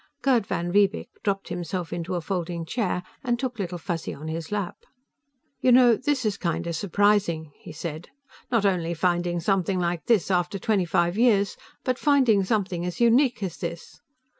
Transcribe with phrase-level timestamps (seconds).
[0.23, 4.51] Gerd van Riebeek dropped himself into a folding chair and took Little Fuzzy on his
[4.51, 4.77] lap.
[5.59, 8.09] "You know, this is kind of surprising," he said.
[8.51, 13.43] "Not only finding something like this, after twenty five years, but finding something as unique
[13.43, 14.01] as this.